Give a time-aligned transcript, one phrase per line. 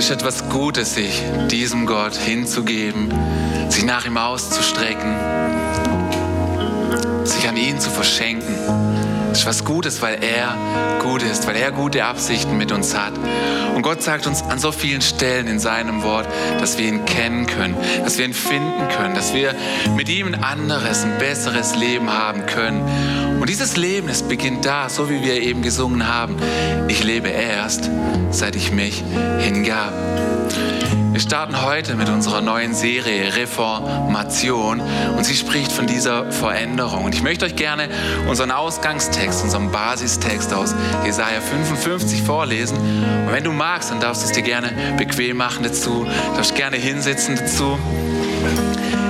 [0.00, 3.12] ist etwas Gutes, sich diesem Gott hinzugeben,
[3.68, 5.14] sich nach ihm auszustrecken,
[7.22, 8.89] sich an ihn zu verschenken.
[9.32, 10.56] Ist was Gutes, weil er
[11.00, 13.12] gut ist, weil er gute Absichten mit uns hat.
[13.74, 16.26] Und Gott sagt uns an so vielen Stellen in seinem Wort,
[16.58, 19.54] dass wir ihn kennen können, dass wir ihn finden können, dass wir
[19.96, 22.82] mit ihm ein anderes, ein besseres Leben haben können.
[23.40, 26.36] Und dieses Leben, es beginnt da, so wie wir eben gesungen haben.
[26.88, 27.88] Ich lebe erst,
[28.30, 29.02] seit ich mich
[29.38, 29.92] hingab.
[31.20, 37.04] Wir starten heute mit unserer neuen Serie Reformation und sie spricht von dieser Veränderung.
[37.04, 37.90] Und ich möchte euch gerne
[38.26, 40.74] unseren Ausgangstext, unseren Basistext aus
[41.04, 42.78] Jesaja 55 vorlesen.
[42.78, 46.06] Und wenn du magst, dann darfst du es dir gerne bequem machen dazu,
[46.36, 47.78] darfst gerne hinsetzen dazu.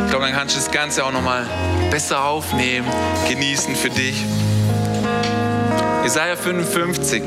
[0.03, 1.47] Ich glaube, dann kannst du das Ganze auch nochmal
[1.93, 2.89] besser aufnehmen,
[3.29, 4.25] genießen für dich.
[6.03, 7.23] Jesaja 55.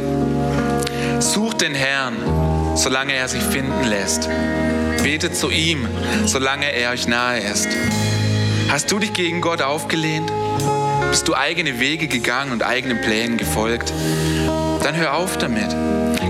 [1.20, 2.18] Sucht den Herrn,
[2.76, 4.28] solange er sich finden lässt.
[5.04, 5.86] Betet zu ihm,
[6.26, 7.68] solange er euch nahe ist.
[8.70, 10.32] Hast du dich gegen Gott aufgelehnt?
[11.09, 13.92] Bist du eigene Wege gegangen und eigenen Plänen gefolgt?
[14.81, 15.76] Dann hör auf damit.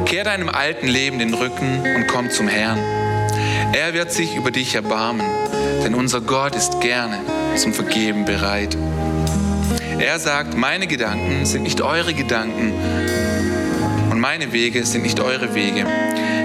[0.05, 2.79] Kehr deinem alten Leben den Rücken und komm zum Herrn.
[3.73, 5.25] Er wird sich über dich erbarmen,
[5.83, 7.19] denn unser Gott ist gerne
[7.55, 8.75] zum Vergeben bereit.
[9.99, 12.73] Er sagt, meine Gedanken sind nicht eure Gedanken
[14.09, 15.85] und meine Wege sind nicht eure Wege.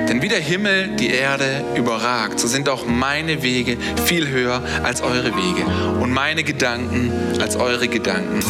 [0.09, 5.03] Denn wie der Himmel die Erde überragt, so sind auch meine Wege viel höher als
[5.03, 5.67] eure Wege
[6.01, 8.41] und meine Gedanken als eure Gedanken.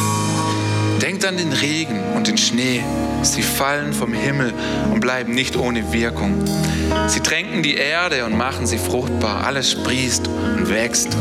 [1.03, 2.83] Denkt an den Regen und den Schnee.
[3.23, 4.53] Sie fallen vom Himmel
[4.93, 6.45] und bleiben nicht ohne Wirkung.
[7.09, 9.45] Sie tränken die Erde und machen sie fruchtbar.
[9.45, 11.17] Alles sprießt und wächst.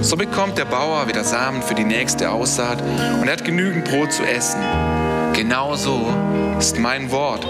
[0.00, 2.82] So bekommt der Bauer wieder Samen für die nächste Aussaat
[3.20, 4.60] und er hat genügend Brot zu essen.
[5.34, 6.14] Genauso
[6.58, 7.46] ist mein Wort.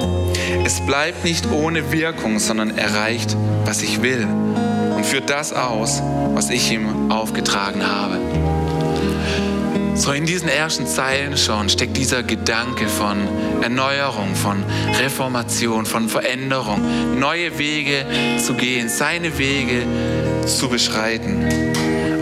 [0.65, 4.27] Es bleibt nicht ohne Wirkung, sondern erreicht, was ich will
[4.97, 6.03] und führt das aus,
[6.35, 8.19] was ich ihm aufgetragen habe.
[9.95, 13.29] So in diesen ersten Zeilen schon steckt dieser Gedanke von
[13.63, 14.65] Erneuerung, von
[15.01, 18.05] Reformation, von Veränderung, neue Wege
[18.39, 19.87] zu gehen, seine Wege
[20.47, 21.47] zu beschreiten.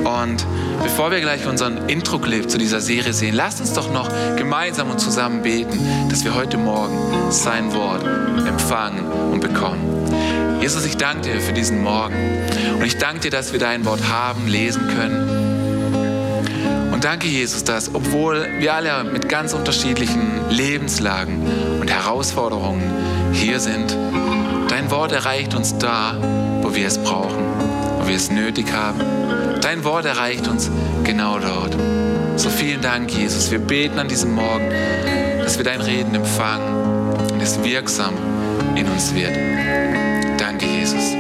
[0.05, 0.45] Und
[0.83, 4.99] bevor wir gleich unseren Intro-Clip zu dieser Serie sehen, lasst uns doch noch gemeinsam und
[4.99, 5.79] zusammen beten,
[6.11, 8.05] dass wir heute Morgen sein Wort
[8.47, 10.61] empfangen und bekommen.
[10.61, 12.15] Jesus, ich danke dir für diesen Morgen
[12.77, 15.53] und ich danke dir, dass wir dein Wort haben, lesen können.
[16.93, 21.43] Und danke, Jesus, dass obwohl wir alle mit ganz unterschiedlichen Lebenslagen
[21.81, 22.83] und Herausforderungen
[23.33, 23.97] hier sind,
[24.69, 26.17] dein Wort erreicht uns da,
[26.63, 27.45] wo wir es brauchen,
[27.99, 29.22] wo wir es nötig haben.
[29.73, 30.71] Dein Wort erreicht uns
[31.03, 31.75] genau dort.
[32.37, 33.51] So vielen Dank, Jesus.
[33.51, 34.69] Wir beten an diesem Morgen,
[35.43, 38.13] dass wir dein Reden empfangen und es wirksam
[38.75, 39.35] in uns wird.
[40.39, 41.15] Danke, Jesus.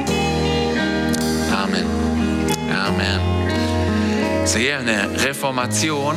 [1.51, 1.87] Amen.
[2.71, 4.47] Amen.
[4.47, 6.17] Sehe, eine Reformation,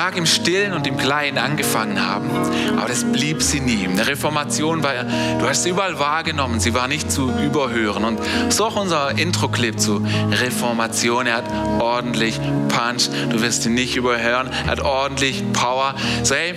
[0.00, 2.30] mag im Stillen und im Kleinen angefangen haben,
[2.78, 3.86] aber das blieb sie nie.
[3.86, 4.94] Eine Reformation war,
[5.38, 8.04] du hast sie überall wahrgenommen, sie war nicht zu überhören.
[8.04, 8.18] Und
[8.48, 11.26] so auch unser Intro-Clip zu Reformation.
[11.26, 11.44] Er hat
[11.80, 15.94] ordentlich Punch, du wirst ihn nicht überhören, er hat ordentlich Power.
[16.22, 16.54] So, hey,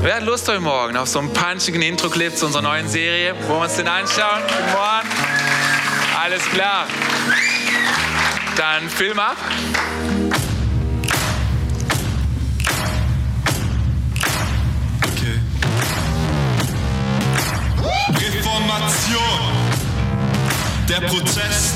[0.00, 3.34] Wer hat Lust heute Morgen auf so einen punchigen Intro-Clip zu unserer neuen Serie?
[3.48, 4.42] Wollen wir uns den anschauen?
[4.46, 5.08] Guten Morgen.
[6.22, 6.86] Alles klar.
[8.56, 9.38] Dann Film ab.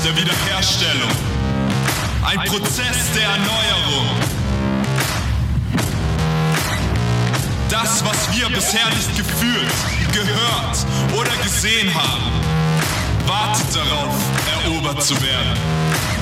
[0.09, 1.09] Der Wiederherstellung.
[2.25, 4.07] Ein Prozess der Erneuerung.
[7.69, 9.71] Das, was wir bisher nicht gefühlt,
[10.11, 10.77] gehört
[11.15, 12.23] oder gesehen haben,
[13.27, 14.15] wartet darauf,
[14.63, 16.18] erobert zu werden.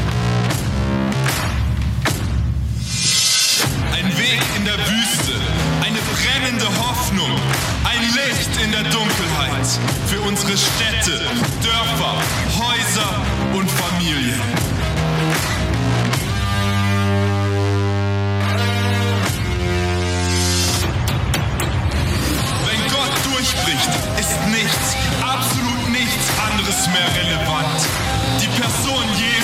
[8.08, 9.68] Licht in der Dunkelheit
[10.08, 11.20] für unsere Städte,
[11.62, 12.16] Dörfer,
[12.58, 13.22] Häuser
[13.54, 14.42] und Familien.
[22.66, 23.90] Wenn Gott durchbricht,
[24.20, 27.82] ist nichts, absolut nichts anderes mehr relevant.
[28.42, 29.37] Die Person Jesu,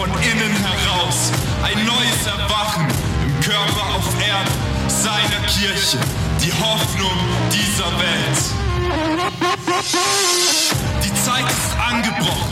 [0.00, 1.30] von innen heraus,
[1.62, 2.86] ein neues Erwachen
[3.22, 4.54] im Körper auf Erden,
[4.88, 5.98] seiner Kirche,
[6.40, 7.18] die Hoffnung
[7.52, 8.40] dieser Welt.
[11.04, 12.50] Die Zeit ist angebrochen.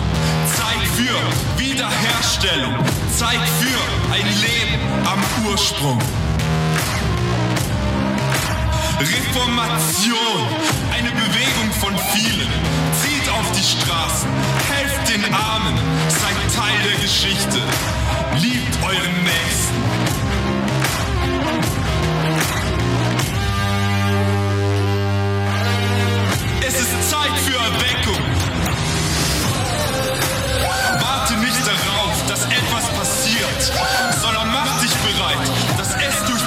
[0.59, 1.17] Zeit für
[1.59, 2.75] Wiederherstellung.
[3.17, 5.99] Zeit für ein Leben am Ursprung.
[9.01, 10.43] Reformation,
[10.93, 12.88] eine Bewegung von vielen.
[13.39, 14.29] Auf die Straßen,
[14.69, 17.61] helft den Armen, seid Teil der Geschichte.
[18.41, 19.79] Liebt euren Nächsten.
[26.67, 28.23] Es ist Zeit für Erweckung.
[30.99, 33.73] Warte nicht darauf, dass etwas passiert,
[34.21, 36.38] sondern mach dich bereit, dass es durch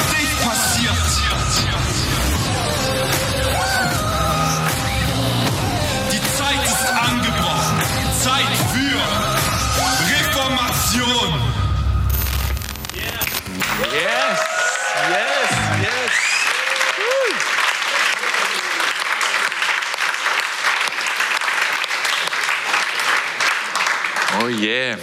[24.61, 24.99] yeah.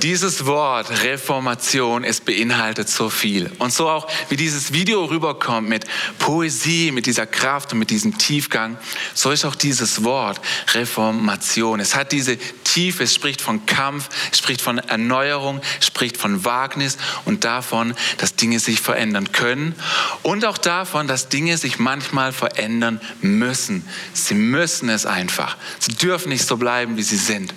[0.00, 3.50] Dieses Wort Reformation, es beinhaltet so viel.
[3.58, 5.84] Und so auch, wie dieses Video rüberkommt mit
[6.18, 8.78] Poesie, mit dieser Kraft und mit diesem Tiefgang,
[9.14, 10.40] so ist auch dieses Wort
[10.74, 11.80] Reformation.
[11.80, 16.44] Es hat diese Tiefe, es spricht von Kampf, es spricht von Erneuerung, es spricht von
[16.44, 19.74] Wagnis und davon, dass Dinge sich verändern können
[20.22, 23.86] und auch davon, dass Dinge sich manchmal verändern müssen.
[24.12, 25.56] Sie müssen es einfach.
[25.78, 27.54] Sie dürfen nicht so bleiben, wie sie sind.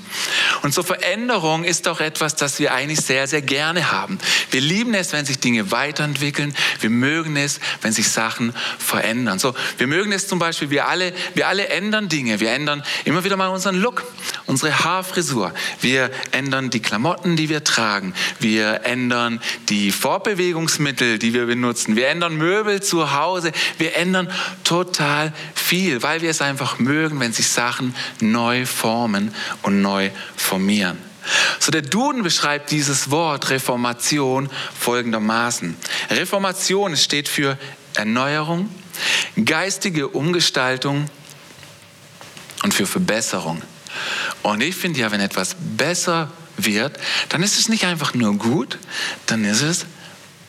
[0.62, 4.20] Und so Veränderung ist doch etwas, das wir eigentlich sehr, sehr gerne haben.
[4.52, 6.56] Wir lieben es, wenn sich Dinge weiterentwickeln.
[6.80, 9.40] Wir mögen es, wenn sich Sachen verändern.
[9.40, 12.40] So, wir mögen es zum Beispiel, wir alle, wir alle ändern Dinge.
[12.40, 14.04] Wir ändern immer wieder mal unseren Look,
[14.46, 15.54] unsere Haarfrisur.
[15.82, 18.14] Wir ändern die Klamotten, die wir tragen.
[18.40, 21.96] Wir ändern die Fortbewegungsmittel, die wir benutzen.
[21.96, 23.52] Wir ändern Möbel zu Hause.
[23.78, 24.30] Wir ändern
[24.64, 31.09] total viel, weil wir es einfach mögen, wenn sich Sachen neu formen und neu formieren.
[31.60, 34.50] So der Duden beschreibt dieses Wort Reformation
[34.80, 35.76] folgendermaßen.
[36.10, 37.58] Reformation steht für
[37.96, 38.70] Erneuerung,
[39.44, 41.06] geistige Umgestaltung
[42.64, 43.62] und für Verbesserung.
[44.44, 46.98] Und ich finde ja, wenn etwas besser wird,
[47.30, 48.78] dann ist es nicht einfach nur gut,
[49.26, 49.86] dann ist es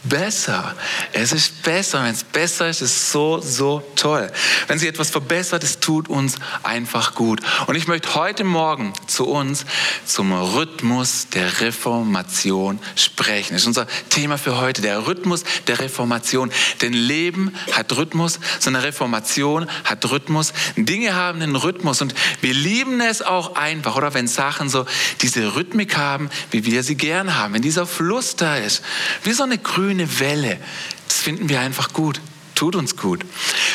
[0.04, 0.74] besser.
[1.12, 2.02] Es ist besser.
[2.04, 4.30] Wenn es besser ist, ist es so, so toll.
[4.66, 7.40] Wenn sich etwas verbessert, es tut uns einfach gut.
[7.66, 9.66] Und ich möchte heute Morgen zu uns
[10.06, 13.54] zum Rhythmus der Reformation sprechen.
[13.54, 16.50] Das ist unser Thema für heute, der Rhythmus der Reformation.
[16.80, 20.52] Denn Leben hat Rhythmus, so eine Reformation hat Rhythmus.
[20.76, 24.86] Dinge haben einen Rhythmus und wir lieben es auch einfach, oder wenn Sachen so
[25.20, 27.54] diese Rhythmik haben, wie wir sie gern haben.
[27.54, 28.82] Wenn dieser Fluss da ist,
[29.24, 30.58] wie so eine grüne Welle.
[31.08, 32.20] Das finden wir einfach gut.
[32.54, 33.24] Tut uns gut.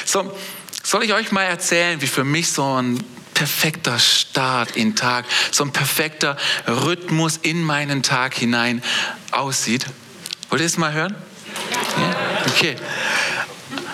[0.06, 0.36] So,
[0.84, 3.04] soll ich euch mal erzählen, wie für mich so ein
[3.34, 8.82] perfekter Start in Tag, so ein perfekter Rhythmus in meinen Tag hinein
[9.32, 9.88] aussieht?
[10.50, 11.16] Wollt ihr es mal hören?
[11.98, 12.16] Ja?
[12.48, 12.76] Okay.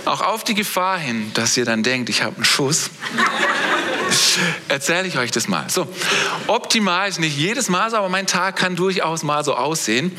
[0.06, 2.90] Auch auf die Gefahr hin, dass ihr dann denkt, ich habe einen Schuss
[4.68, 5.70] erzähle ich euch das mal.
[5.70, 5.88] So,
[6.48, 10.16] optimal ist nicht jedes Mal, aber mein Tag kann durchaus mal so aussehen.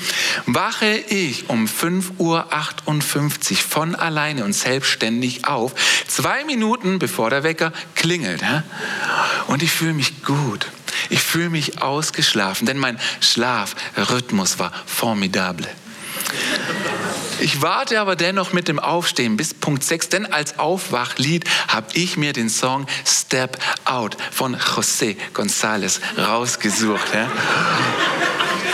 [0.47, 5.75] Wache ich um 5.58 Uhr von alleine und selbstständig auf,
[6.07, 8.43] zwei Minuten bevor der Wecker klingelt.
[9.47, 10.67] Und ich fühle mich gut.
[11.09, 15.69] Ich fühle mich ausgeschlafen, denn mein Schlafrhythmus war formidable.
[17.41, 22.17] Ich warte aber dennoch mit dem Aufstehen bis Punkt 6, denn als Aufwachlied habe ich
[22.17, 27.15] mir den Song Step Out von José González rausgesucht.
[27.15, 27.29] Ja?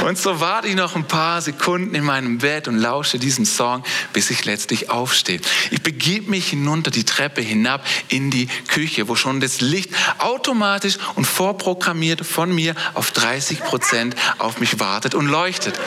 [0.01, 3.83] Und so warte ich noch ein paar Sekunden in meinem Bett und lausche diesem Song,
[4.13, 5.41] bis ich letztlich aufstehe.
[5.71, 10.99] Ich begebe mich hinunter die Treppe hinab in die Küche, wo schon das Licht automatisch
[11.17, 15.79] und vorprogrammiert von mir auf 30 Prozent auf mich wartet und leuchtet.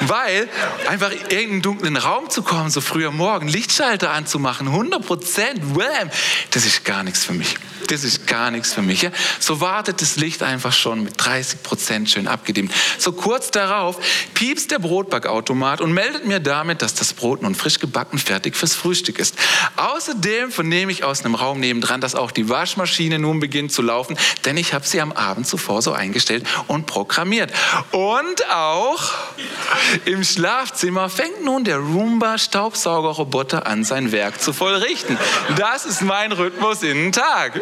[0.00, 0.48] Weil
[0.88, 5.60] einfach irgendeinen dunklen Raum zu kommen, so früh am Morgen, Lichtschalter anzumachen, 100 Prozent,
[6.50, 7.56] das ist gar nichts für mich.
[7.88, 9.02] Das ist gar nichts für mich.
[9.02, 9.10] Ja?
[9.38, 12.72] So wartet das Licht einfach schon mit 30 Prozent schön abgedimmt.
[12.98, 13.98] So kurz darauf
[14.34, 18.74] piepst der Brotbackautomat und meldet mir damit, dass das Brot nun frisch gebacken fertig fürs
[18.74, 19.34] Frühstück ist.
[19.76, 24.16] Außerdem vernehme ich aus einem Raum nebendran, dass auch die Waschmaschine nun beginnt zu laufen,
[24.44, 27.52] denn ich habe sie am Abend zuvor so eingestellt und programmiert.
[27.90, 29.12] Und auch
[30.04, 35.18] im Schlafzimmer fängt nun der Roomba Staubsaugerroboter an, sein Werk zu vollrichten.
[35.56, 37.60] Das ist mein Rhythmus in den Tag.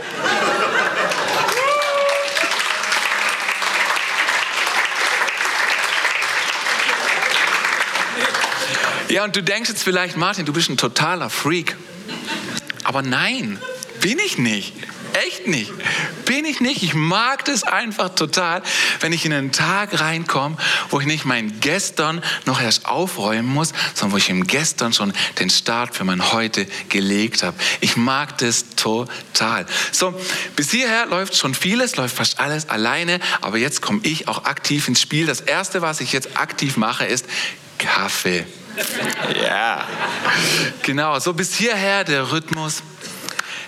[9.08, 11.76] Ja, und du denkst jetzt vielleicht, Martin, du bist ein totaler Freak.
[12.84, 13.58] Aber nein,
[14.00, 14.72] bin ich nicht.
[15.12, 15.72] Echt nicht.
[16.24, 16.82] Bin ich nicht.
[16.82, 18.62] Ich mag das einfach total,
[19.00, 20.56] wenn ich in einen Tag reinkomme,
[20.90, 25.12] wo ich nicht mein Gestern noch erst aufräumen muss, sondern wo ich im Gestern schon
[25.38, 27.56] den Start für mein Heute gelegt habe.
[27.80, 29.66] Ich mag das total.
[29.92, 30.18] So,
[30.56, 34.88] bis hierher läuft schon vieles, läuft fast alles alleine, aber jetzt komme ich auch aktiv
[34.88, 35.26] ins Spiel.
[35.26, 37.26] Das erste, was ich jetzt aktiv mache, ist
[37.78, 38.46] Kaffee.
[39.42, 39.86] Ja,
[40.82, 41.18] genau.
[41.18, 42.82] So bis hierher der Rhythmus.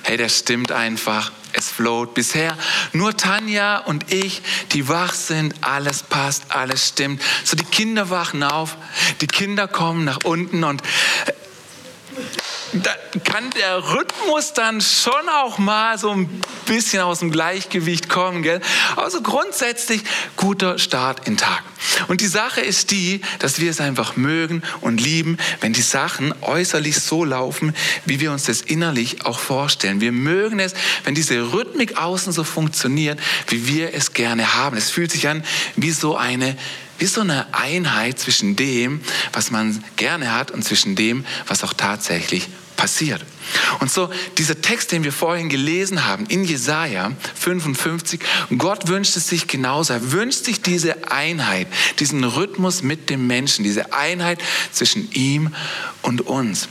[0.02, 1.32] Hey, der stimmt einfach.
[1.52, 2.14] Es float.
[2.14, 2.56] Bisher
[2.92, 4.42] nur Tanja und ich,
[4.72, 5.54] die wach sind.
[5.60, 7.22] Alles passt, alles stimmt.
[7.44, 8.76] So die Kinder wachen auf,
[9.20, 10.82] die Kinder kommen nach unten und
[12.72, 12.90] da
[13.24, 18.42] kann der Rhythmus dann schon auch mal so ein bisschen aus dem Gleichgewicht kommen.
[18.42, 18.60] Gell?
[18.96, 20.02] Also grundsätzlich
[20.36, 21.62] guter Start in Tag.
[22.08, 26.34] Und die Sache ist die, dass wir es einfach mögen und lieben, wenn die Sachen
[26.40, 27.74] äußerlich so laufen,
[28.06, 30.00] wie wir uns das innerlich auch vorstellen.
[30.00, 30.74] Wir mögen es,
[31.04, 34.76] wenn diese Rhythmik außen so funktioniert, wie wir es gerne haben.
[34.76, 35.44] Es fühlt sich an
[35.76, 36.56] wie so eine
[36.98, 39.00] wie so eine Einheit zwischen dem,
[39.32, 42.48] was man gerne hat und zwischen dem, was auch tatsächlich
[42.82, 43.24] passiert.
[43.78, 48.18] Und so dieser Text, den wir vorhin gelesen haben in Jesaja 55,
[48.58, 49.92] Gott wünscht es sich genauso.
[49.92, 51.68] Er wünscht sich diese Einheit,
[52.00, 55.54] diesen Rhythmus mit dem Menschen, diese Einheit zwischen ihm
[56.02, 56.66] und uns.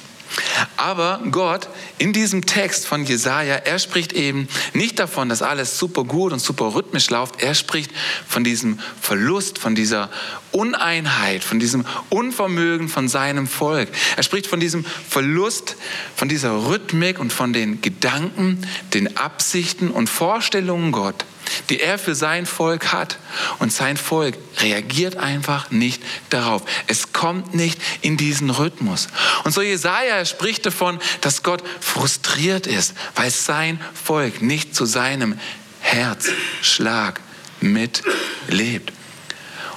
[0.81, 1.69] Aber Gott
[1.99, 6.39] in diesem Text von Jesaja, er spricht eben nicht davon, dass alles super gut und
[6.39, 7.39] super rhythmisch läuft.
[7.43, 7.91] Er spricht
[8.27, 10.09] von diesem Verlust, von dieser
[10.51, 13.89] Uneinheit, von diesem Unvermögen von seinem Volk.
[14.17, 15.75] Er spricht von diesem Verlust,
[16.15, 21.25] von dieser Rhythmik und von den Gedanken, den Absichten und Vorstellungen Gott
[21.69, 23.17] die er für sein Volk hat.
[23.59, 26.63] Und sein Volk reagiert einfach nicht darauf.
[26.87, 29.07] Es kommt nicht in diesen Rhythmus.
[29.43, 35.37] Und so Jesaja spricht davon, dass Gott frustriert ist, weil sein Volk nicht zu seinem
[35.81, 37.19] Herzschlag
[37.59, 38.93] mitlebt.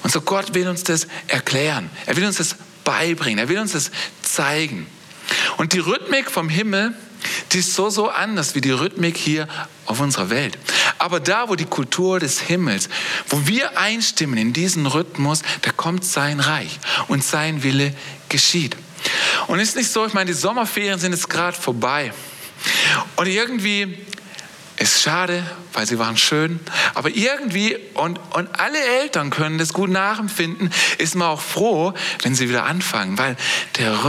[0.03, 1.91] Und so Gott will uns das erklären.
[2.07, 3.39] Er will uns das beibringen.
[3.39, 3.91] Er will uns das
[4.23, 4.87] zeigen.
[5.57, 6.95] Und die Rhythmik vom Himmel,
[7.53, 9.49] die ist so, so anders wie die Rhythmik hier
[9.87, 10.59] auf unserer Welt.
[10.99, 12.89] Aber da, wo die Kultur des Himmels,
[13.29, 17.95] wo wir einstimmen in diesen Rhythmus, da kommt sein Reich und sein Wille
[18.29, 18.77] geschieht.
[19.47, 22.13] Und ist nicht so, ich meine, die Sommerferien sind jetzt gerade vorbei.
[23.17, 23.99] Und irgendwie
[24.77, 26.59] ist schade, weil sie waren schön,
[26.95, 32.35] aber irgendwie, und, und alle Eltern können das gut nachempfinden, ist man auch froh, wenn
[32.35, 33.37] sie wieder anfangen, weil
[33.79, 34.03] der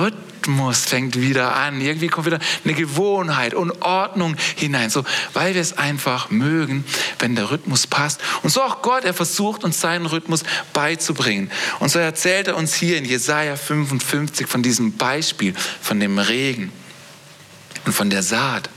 [0.45, 1.81] Rhythmus fängt wieder an.
[1.81, 4.91] Irgendwie kommt wieder eine Gewohnheit und Ordnung hinein.
[4.91, 6.85] So, weil wir es einfach mögen,
[7.19, 8.21] wenn der Rhythmus passt.
[8.43, 11.49] Und so auch Gott, er versucht uns seinen Rhythmus beizubringen.
[11.79, 16.71] Und so erzählt er uns hier in Jesaja 55 von diesem Beispiel, von dem Regen
[17.85, 18.69] und von der Saat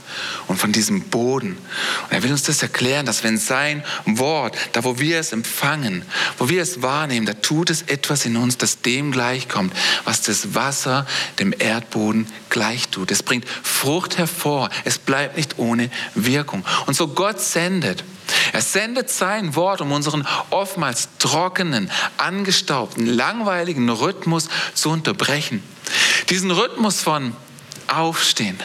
[0.47, 1.57] und von diesem Boden.
[2.03, 6.03] Und er will uns das erklären, dass wenn sein Wort, da wo wir es empfangen,
[6.37, 9.73] wo wir es wahrnehmen, da tut es etwas in uns, das dem gleichkommt,
[10.05, 11.05] was das Wasser
[11.39, 13.11] dem Erdboden gleich tut.
[13.11, 14.69] Es bringt Frucht hervor.
[14.85, 16.65] Es bleibt nicht ohne Wirkung.
[16.85, 18.03] Und so Gott sendet.
[18.53, 25.63] Er sendet sein Wort, um unseren oftmals trockenen, angestaubten, langweiligen Rhythmus zu unterbrechen.
[26.29, 27.35] Diesen Rhythmus von
[27.87, 28.59] Aufstehen,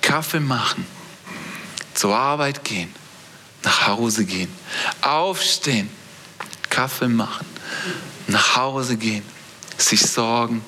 [0.00, 0.86] Kaffee machen,
[1.94, 2.94] zur Arbeit gehen,
[3.62, 4.52] nach Hause gehen,
[5.00, 5.90] aufstehen,
[6.70, 7.46] Kaffee machen,
[8.26, 9.24] nach Hause gehen,
[9.76, 10.62] sich sorgen,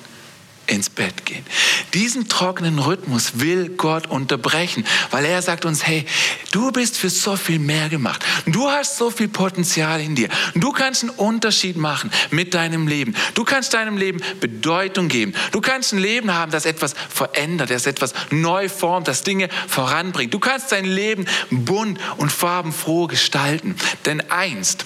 [0.67, 1.45] ins Bett gehen.
[1.93, 6.05] Diesen trockenen Rhythmus will Gott unterbrechen, weil er sagt uns, hey,
[6.51, 8.23] du bist für so viel mehr gemacht.
[8.45, 10.29] Du hast so viel Potenzial in dir.
[10.55, 13.15] Du kannst einen Unterschied machen mit deinem Leben.
[13.33, 15.33] Du kannst deinem Leben Bedeutung geben.
[15.51, 20.33] Du kannst ein Leben haben, das etwas verändert, das etwas neu formt, das Dinge voranbringt.
[20.33, 23.75] Du kannst dein Leben bunt und farbenfroh gestalten.
[24.05, 24.85] Denn einst,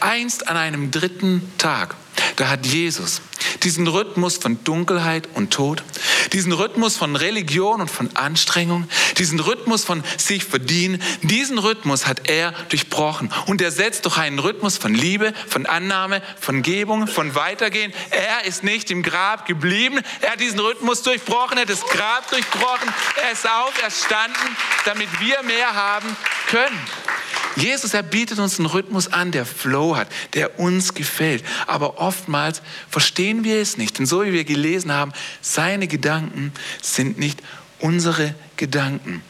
[0.00, 1.96] einst an einem dritten Tag,
[2.36, 3.20] da hat Jesus
[3.62, 5.82] diesen Rhythmus von Dunkelheit und Tod,
[6.32, 12.28] diesen Rhythmus von Religion und von Anstrengung, diesen Rhythmus von sich verdienen, diesen Rhythmus hat
[12.28, 13.30] er durchbrochen.
[13.46, 17.92] Und er setzt durch einen Rhythmus von Liebe, von Annahme, von Gebung, von Weitergehen.
[18.10, 22.28] Er ist nicht im Grab geblieben, er hat diesen Rhythmus durchbrochen, er hat das Grab
[22.30, 22.88] durchbrochen,
[23.24, 26.16] er ist auferstanden, damit wir mehr haben
[26.48, 26.78] können.
[27.58, 31.44] Jesus, er bietet uns einen Rhythmus an, der Flow hat, der uns gefällt.
[31.66, 33.98] Aber oftmals verstehen wir es nicht.
[33.98, 37.42] Denn so wie wir gelesen haben, seine Gedanken sind nicht
[37.80, 39.22] unsere Gedanken.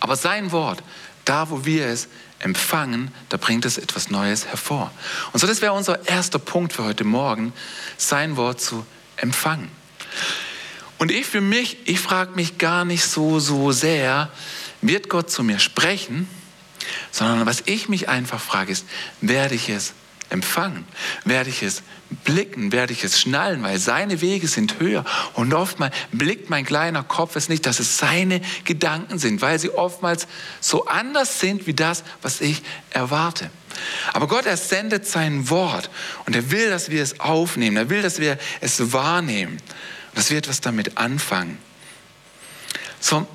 [0.00, 0.82] Aber sein Wort,
[1.24, 2.08] da wo wir es
[2.38, 4.90] empfangen, da bringt es etwas Neues hervor.
[5.32, 7.52] Und so, das wäre unser erster Punkt für heute Morgen,
[7.96, 8.84] sein Wort zu
[9.16, 9.70] empfangen.
[10.98, 14.30] Und ich für mich, ich frage mich gar nicht so, so sehr,
[14.82, 16.28] wird Gott zu mir sprechen,
[17.10, 18.86] sondern was ich mich einfach frage ist,
[19.20, 19.94] werde ich es
[20.30, 20.84] empfangen?
[21.24, 21.82] Werde ich es
[22.24, 22.72] blicken?
[22.72, 23.62] Werde ich es schnallen?
[23.62, 25.04] Weil seine Wege sind höher.
[25.34, 29.70] Und oftmals blickt mein kleiner Kopf es nicht, dass es seine Gedanken sind, weil sie
[29.70, 30.26] oftmals
[30.60, 33.50] so anders sind wie das, was ich erwarte.
[34.12, 35.90] Aber Gott, er sendet sein Wort
[36.26, 37.76] und er will, dass wir es aufnehmen.
[37.76, 39.58] Er will, dass wir es wahrnehmen.
[40.14, 41.58] Dass wir etwas damit anfangen.
[42.98, 43.26] So,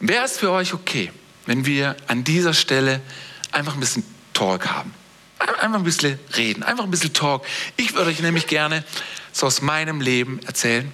[0.00, 1.10] wäre es für euch okay,
[1.48, 3.00] wenn wir an dieser Stelle
[3.52, 4.92] einfach ein bisschen Talk haben?
[5.38, 7.42] Einfach ein bisschen reden, einfach ein bisschen Talk.
[7.78, 8.84] Ich würde euch nämlich gerne
[9.32, 10.92] so aus meinem Leben erzählen,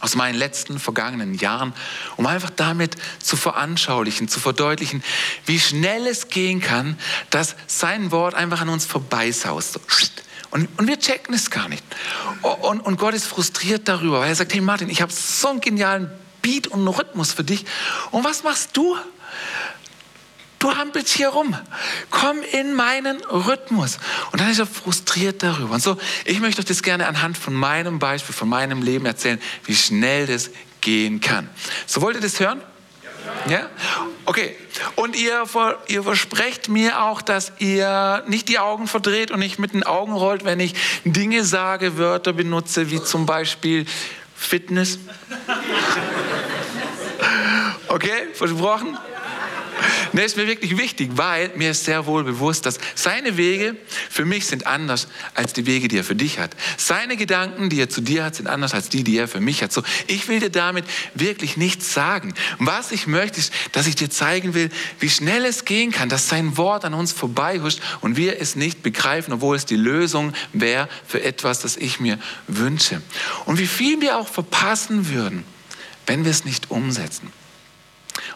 [0.00, 1.72] aus meinen letzten vergangenen Jahren,
[2.16, 5.04] um einfach damit zu veranschaulichen, zu verdeutlichen,
[5.46, 6.98] wie schnell es gehen kann,
[7.30, 9.78] dass sein Wort einfach an uns vorbeisaust.
[10.50, 11.84] Und, und wir checken es gar nicht.
[12.42, 15.60] Und, und Gott ist frustriert darüber, weil er sagt, hey Martin, ich habe so einen
[15.60, 16.10] genialen
[16.44, 17.64] Beat und Rhythmus für dich.
[18.10, 18.96] Und was machst du?
[20.64, 21.54] du hampelst hier rum.
[22.10, 23.98] Komm in meinen Rhythmus.
[24.32, 25.74] Und dann ist er frustriert darüber.
[25.74, 29.40] Und so, ich möchte euch das gerne anhand von meinem Beispiel, von meinem Leben erzählen,
[29.64, 31.50] wie schnell das gehen kann.
[31.86, 32.62] So wollt ihr das hören?
[33.48, 33.68] Ja?
[34.24, 34.56] Okay.
[34.96, 35.44] Und ihr,
[35.86, 40.12] ihr versprecht mir auch, dass ihr nicht die Augen verdreht und nicht mit den Augen
[40.12, 40.74] rollt, wenn ich
[41.04, 43.86] Dinge sage, Wörter benutze, wie zum Beispiel
[44.44, 44.98] Fitness.
[47.88, 48.98] Okay, versprochen?
[50.14, 53.74] Das ist mir wirklich wichtig, weil mir ist sehr wohl bewusst, dass seine Wege
[54.08, 56.52] für mich sind anders als die Wege, die er für dich hat.
[56.76, 59.60] Seine Gedanken, die er zu dir hat, sind anders als die, die er für mich
[59.60, 59.72] hat.
[59.72, 62.32] So, ich will dir damit wirklich nichts sagen.
[62.60, 66.28] Was ich möchte, ist, dass ich dir zeigen will, wie schnell es gehen kann, dass
[66.28, 70.88] sein Wort an uns vorbeihuscht und wir es nicht begreifen, obwohl es die Lösung wäre
[71.08, 73.02] für etwas, das ich mir wünsche.
[73.46, 75.44] Und wie viel wir auch verpassen würden,
[76.06, 77.32] wenn wir es nicht umsetzen.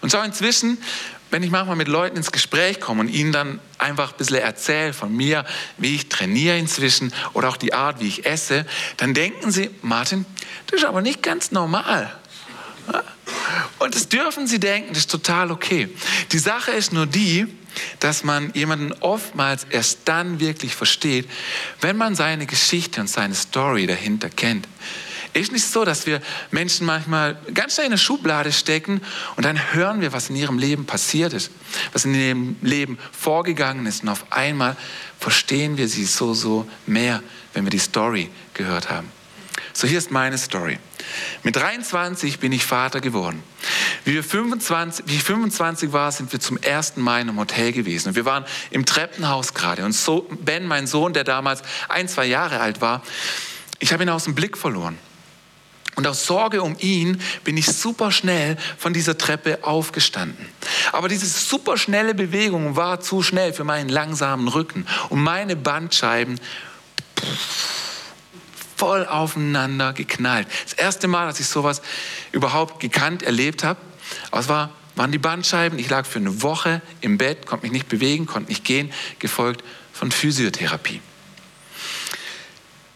[0.01, 0.79] Und so inzwischen
[1.31, 4.93] wenn ich manchmal mit Leuten ins Gespräch komme und ihnen dann einfach ein bisschen erzähle
[4.93, 5.45] von mir,
[5.77, 8.67] wie ich trainiere inzwischen oder auch die Art, wie ich esse,
[8.97, 10.25] dann denken sie, Martin,
[10.67, 12.13] das ist aber nicht ganz normal.
[13.79, 15.89] Und das dürfen sie denken, das ist total okay.
[16.33, 17.47] Die Sache ist nur die,
[18.01, 21.29] dass man jemanden oftmals erst dann wirklich versteht,
[21.81, 24.67] wenn man seine Geschichte und seine Story dahinter kennt.
[25.35, 29.01] Ist nicht so, dass wir Menschen manchmal ganz schnell in eine Schublade stecken
[29.37, 31.51] und dann hören wir, was in ihrem Leben passiert ist,
[31.93, 34.77] was in ihrem Leben vorgegangen ist und auf einmal
[35.21, 39.11] verstehen wir sie so, so mehr, wenn wir die Story gehört haben.
[39.73, 40.79] So, hier ist meine Story.
[41.43, 43.43] Mit 23 bin ich Vater geworden.
[44.05, 47.73] Wie, wir 25, wie ich 25 war, sind wir zum ersten Mal in einem Hotel
[47.73, 48.09] gewesen.
[48.09, 49.85] Und wir waren im Treppenhaus gerade.
[49.85, 53.03] Und so Ben, mein Sohn, der damals ein, zwei Jahre alt war,
[53.79, 54.99] ich habe ihn aus dem Blick verloren.
[55.99, 60.47] Und aus Sorge um ihn bin ich super schnell von dieser Treppe aufgestanden.
[60.93, 66.39] Aber diese super schnelle Bewegung war zu schnell für meinen langsamen Rücken und meine Bandscheiben
[68.77, 70.47] voll aufeinander geknallt.
[70.63, 71.83] Das erste Mal, dass ich sowas
[72.31, 73.81] überhaupt gekannt, erlebt habe.
[74.31, 75.81] Aber es war, waren die Bandscheiben.
[75.81, 79.65] Ich lag für eine Woche im Bett, konnte mich nicht bewegen, konnte nicht gehen, gefolgt
[79.93, 81.01] von Physiotherapie.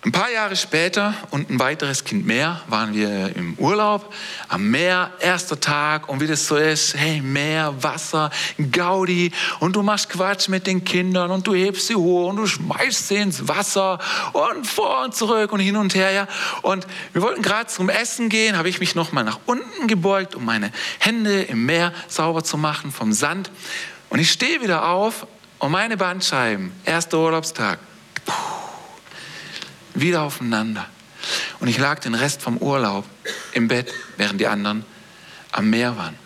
[0.05, 4.13] Ein paar Jahre später und ein weiteres Kind mehr waren wir im Urlaub
[4.49, 8.31] am Meer, erster Tag und wie das so ist, hey, Meer, Wasser,
[8.73, 12.49] Gaudi und du machst Quatsch mit den Kindern und du hebst sie hoch und du
[12.49, 14.01] schmeißt sie ins Wasser
[14.33, 16.11] und vor und zurück und hin und her.
[16.11, 16.27] Ja.
[16.63, 20.45] Und wir wollten gerade zum Essen gehen, habe ich mich nochmal nach unten gebeugt, um
[20.45, 23.53] meine Hände im Meer sauber zu machen vom Sand.
[24.09, 25.29] Und ich stehe wieder auf
[25.61, 27.79] und meine Bandscheiben, erster Urlaubstag,
[28.25, 28.62] puh,
[29.95, 30.87] wieder aufeinander.
[31.61, 33.05] Und ich lag den Rest vom Urlaub
[33.53, 34.85] im Bett, während die anderen
[35.53, 36.17] am Meer waren.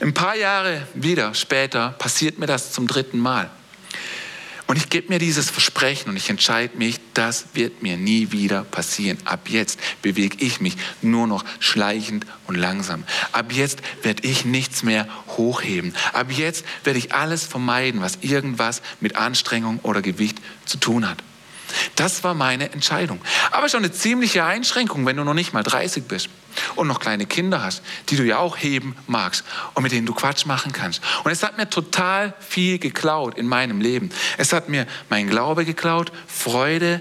[0.00, 3.50] Ein paar Jahre wieder später passiert mir das zum dritten Mal.
[4.70, 8.62] Und ich gebe mir dieses Versprechen und ich entscheide mich, das wird mir nie wieder
[8.62, 9.18] passieren.
[9.24, 13.02] Ab jetzt bewege ich mich nur noch schleichend und langsam.
[13.32, 15.92] Ab jetzt werde ich nichts mehr hochheben.
[16.12, 21.18] Ab jetzt werde ich alles vermeiden, was irgendwas mit Anstrengung oder Gewicht zu tun hat.
[21.96, 23.20] Das war meine Entscheidung.
[23.50, 26.28] Aber schon eine ziemliche Einschränkung, wenn du noch nicht mal 30 bist
[26.76, 30.14] und noch kleine Kinder hast, die du ja auch heben magst und mit denen du
[30.14, 31.00] Quatsch machen kannst.
[31.24, 34.10] Und es hat mir total viel geklaut in meinem Leben.
[34.38, 37.00] Es hat mir mein Glaube geklaut, Freude,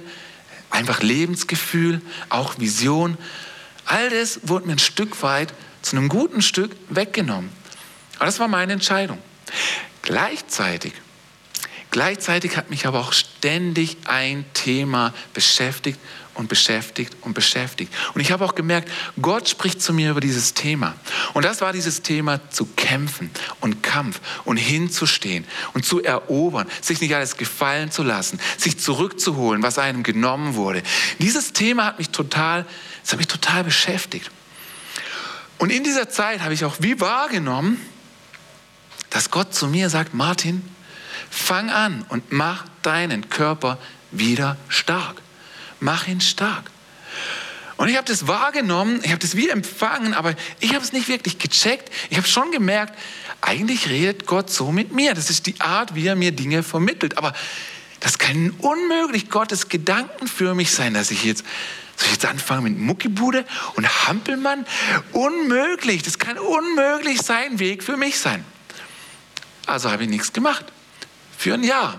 [0.70, 3.18] einfach Lebensgefühl, auch Vision.
[3.86, 7.50] All das wurde mir ein Stück weit zu einem guten Stück weggenommen.
[8.18, 9.18] Aber das war meine Entscheidung.
[10.02, 10.94] Gleichzeitig
[11.92, 16.00] Gleichzeitig hat mich aber auch ständig ein Thema beschäftigt
[16.36, 17.94] und beschäftigt und beschäftigt.
[18.14, 18.90] Und ich habe auch gemerkt,
[19.22, 20.96] Gott spricht zu mir über dieses Thema.
[21.34, 27.02] Und das war dieses Thema zu kämpfen und Kampf und hinzustehen und zu erobern, sich
[27.02, 30.82] nicht alles gefallen zu lassen, sich zurückzuholen, was einem genommen wurde.
[31.18, 32.66] Dieses Thema hat mich total,
[33.02, 34.32] das hat mich total beschäftigt.
[35.58, 37.82] Und in dieser Zeit habe ich auch wie wahrgenommen,
[39.10, 40.64] dass Gott zu mir sagt, Martin,
[41.30, 43.78] fang an und mach deinen Körper
[44.12, 45.22] wieder stark.
[45.80, 46.70] Mach ihn stark.
[47.78, 51.08] Und ich habe das wahrgenommen, ich habe das wie empfangen, aber ich habe es nicht
[51.08, 51.90] wirklich gecheckt.
[52.10, 52.94] Ich habe schon gemerkt,
[53.40, 55.14] eigentlich redet Gott so mit mir.
[55.14, 57.18] Das ist die Art, wie er mir Dinge vermittelt.
[57.18, 57.34] Aber
[58.02, 61.46] das kann unmöglich Gottes Gedanken für mich sein, dass ich jetzt,
[61.96, 64.66] soll ich jetzt anfangen mit Muckibude und Hampelmann?
[65.14, 66.04] Unmöglich.
[66.04, 68.44] Das kann unmöglich sein Weg für mich sein.
[69.68, 70.66] Also habe ich nichts gemacht.
[71.40, 71.98] Für ein Jahr.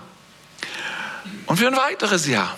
[1.47, 2.55] Und für ein weiteres Jahr.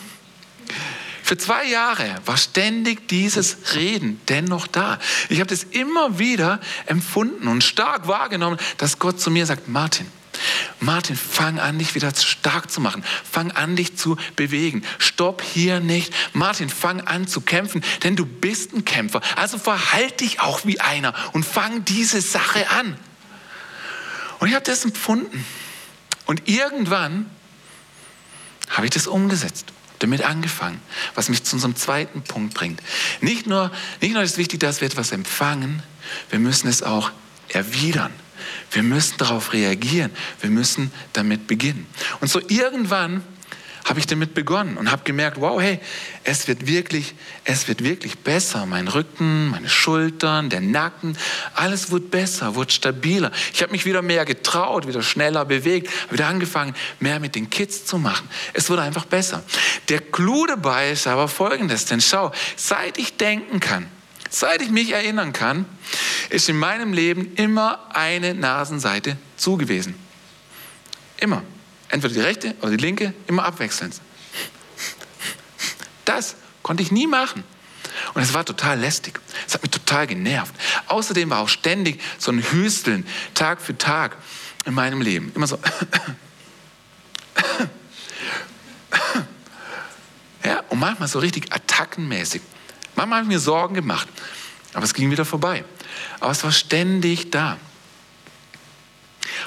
[1.23, 4.99] Für zwei Jahre war ständig dieses Reden dennoch da.
[5.29, 10.05] Ich habe das immer wieder empfunden und stark wahrgenommen, dass Gott zu mir sagt, Martin,
[10.81, 13.01] Martin, fang an, dich wieder stark zu machen.
[13.31, 14.83] Fang an, dich zu bewegen.
[14.99, 16.13] Stopp hier nicht.
[16.33, 19.21] Martin, fang an zu kämpfen, denn du bist ein Kämpfer.
[19.37, 22.97] Also verhalte dich auch wie einer und fang diese Sache an.
[24.39, 25.45] Und ich habe das empfunden.
[26.25, 27.29] Und irgendwann
[28.69, 29.65] habe ich das umgesetzt
[29.99, 30.81] damit angefangen,
[31.15, 32.81] was mich zu unserem zweiten Punkt bringt.
[33.21, 35.81] Nicht nur, nicht nur ist wichtig, dass wir etwas empfangen,
[36.29, 37.11] wir müssen es auch
[37.47, 38.11] erwidern.
[38.71, 40.11] Wir müssen darauf reagieren.
[40.41, 41.87] Wir müssen damit beginnen.
[42.19, 43.23] Und so irgendwann
[43.85, 45.79] habe ich damit begonnen und habe gemerkt, wow, hey,
[46.23, 48.65] es wird wirklich, es wird wirklich besser.
[48.65, 51.17] Mein Rücken, meine Schultern, der Nacken,
[51.53, 53.31] alles wird besser, wird stabiler.
[53.53, 57.85] Ich habe mich wieder mehr getraut, wieder schneller bewegt, wieder angefangen, mehr mit den Kids
[57.85, 58.29] zu machen.
[58.53, 59.43] Es wurde einfach besser.
[59.89, 63.87] Der Clou dabei ist aber folgendes, denn schau, seit ich denken kann,
[64.29, 65.65] seit ich mich erinnern kann,
[66.29, 69.95] ist in meinem Leben immer eine Nasenseite zugewesen.
[71.17, 71.43] Immer.
[71.93, 74.01] Entweder die rechte oder die linke, immer abwechselnd.
[76.05, 77.43] Das konnte ich nie machen.
[78.15, 79.19] Und es war total lästig.
[79.47, 80.55] Es hat mich total genervt.
[80.87, 84.17] Außerdem war auch ständig so ein Hüsteln, Tag für Tag
[84.65, 85.31] in meinem Leben.
[85.35, 85.59] Immer so.
[90.43, 92.41] Ja, und manchmal so richtig attackenmäßig.
[92.95, 94.07] Manchmal habe ich mir Sorgen gemacht,
[94.73, 95.63] aber es ging wieder vorbei.
[96.19, 97.57] Aber es war ständig da.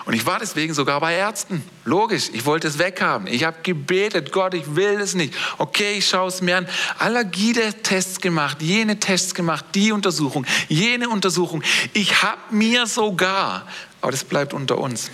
[0.06, 1.64] Und ich war deswegen sogar bei Ärzten.
[1.84, 3.26] Logisch, ich wollte es weghaben.
[3.26, 5.34] Ich habe gebetet, Gott, ich will es nicht.
[5.58, 6.68] Okay, ich schaue es mir an.
[7.00, 11.64] Allergie-Tests gemacht, jene Tests gemacht, die Untersuchung, jene Untersuchung.
[11.92, 13.66] Ich habe mir sogar,
[14.00, 15.10] aber das bleibt unter uns.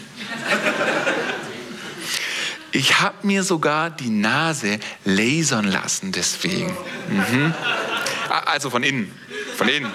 [2.70, 6.76] Ich habe mir sogar die Nase lasern lassen deswegen.
[7.08, 7.54] Mhm.
[8.44, 9.10] Also von innen,
[9.56, 9.90] von innen.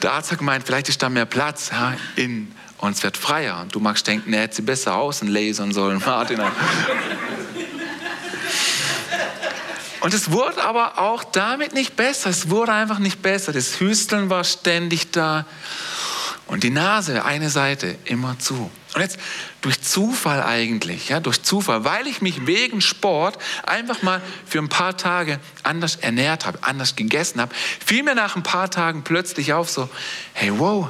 [0.00, 1.70] Der Arzt hat gemeint, vielleicht ist da mehr Platz
[2.16, 3.60] innen und es wird freier.
[3.60, 6.40] Und du magst denken, er hätte sie besser außen lasern sollen, Martin.
[10.00, 12.30] Und es wurde aber auch damit nicht besser.
[12.30, 13.52] Es wurde einfach nicht besser.
[13.52, 15.44] Das Hüsteln war ständig da.
[16.46, 18.70] Und die Nase, eine Seite, immer zu.
[18.94, 19.18] Und jetzt
[19.60, 23.36] durch Zufall eigentlich, ja, durch Zufall, weil ich mich wegen Sport
[23.66, 28.34] einfach mal für ein paar Tage anders ernährt habe, anders gegessen habe, fiel mir nach
[28.34, 29.90] ein paar Tagen plötzlich auf so,
[30.32, 30.88] hey, wow,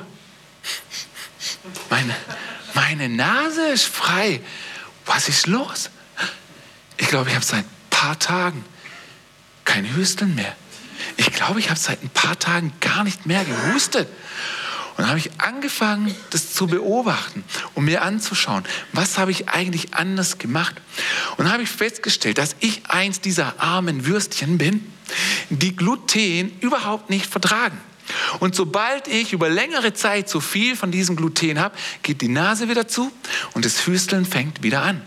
[1.90, 2.14] meine,
[2.74, 4.40] meine Nase ist frei.
[5.06, 5.90] Was ist los?
[6.96, 8.64] Ich glaube, ich habe seit ein paar Tagen
[9.64, 10.54] kein Hüsteln mehr.
[11.16, 14.08] Ich glaube, ich habe seit ein paar Tagen gar nicht mehr gehustet.
[14.96, 19.94] Und dann habe ich angefangen, das zu beobachten und mir anzuschauen, was habe ich eigentlich
[19.94, 20.74] anders gemacht.
[21.36, 24.92] Und dann habe ich festgestellt, dass ich eins dieser armen Würstchen bin,
[25.50, 27.78] die Gluten überhaupt nicht vertragen.
[28.40, 32.68] Und sobald ich über längere Zeit zu viel von diesem Gluten habe, geht die Nase
[32.68, 33.10] wieder zu
[33.54, 35.02] und das Hüsteln fängt wieder an.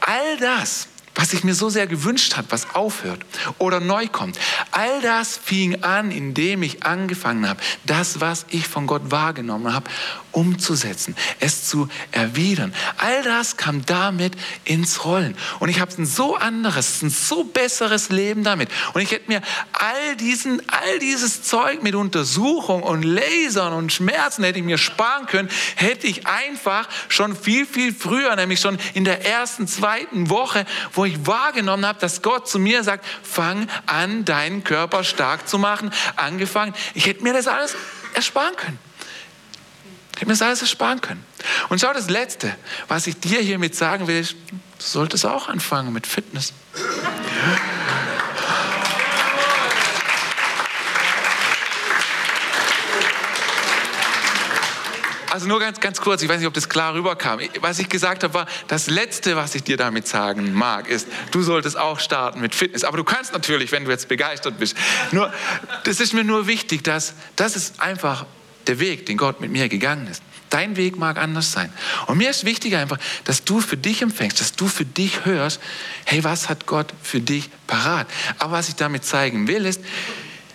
[0.00, 3.20] All das was ich mir so sehr gewünscht habe, was aufhört
[3.58, 4.38] oder neu kommt.
[4.72, 9.88] All das fing an, indem ich angefangen habe, das, was ich von Gott wahrgenommen habe,
[10.32, 12.74] umzusetzen, es zu erwidern.
[12.98, 15.36] All das kam damit ins Rollen.
[15.60, 18.68] Und ich habe ein so anderes, ein so besseres Leben damit.
[18.92, 19.40] Und ich hätte mir
[19.72, 25.26] all, diesen, all dieses Zeug mit Untersuchung und Lasern und Schmerzen hätte ich mir sparen
[25.26, 30.66] können, hätte ich einfach schon viel, viel früher, nämlich schon in der ersten, zweiten Woche,
[30.92, 35.58] wo ich wahrgenommen habe, dass Gott zu mir sagt, fang an, deinen Körper stark zu
[35.58, 36.74] machen, angefangen.
[36.94, 37.76] Ich hätte mir das alles
[38.14, 38.78] ersparen können.
[40.16, 41.24] hätte mir das alles ersparen können.
[41.68, 42.54] Und schau, das Letzte,
[42.88, 46.52] was ich dir hiermit sagen will, ist, du solltest auch anfangen mit Fitness.
[55.34, 57.40] Also nur ganz, ganz kurz, ich weiß nicht, ob das klar rüberkam.
[57.60, 61.42] Was ich gesagt habe, war, das Letzte, was ich dir damit sagen mag, ist, du
[61.42, 62.84] solltest auch starten mit Fitness.
[62.84, 64.76] Aber du kannst natürlich, wenn du jetzt begeistert bist.
[65.10, 65.32] Nur,
[65.82, 68.26] das ist mir nur wichtig, dass das ist einfach
[68.68, 70.22] der Weg, den Gott mit mir gegangen ist.
[70.50, 71.72] Dein Weg mag anders sein.
[72.06, 75.60] Und mir ist wichtig einfach, dass du für dich empfängst, dass du für dich hörst,
[76.04, 78.06] hey, was hat Gott für dich parat?
[78.38, 79.80] Aber was ich damit zeigen will, ist,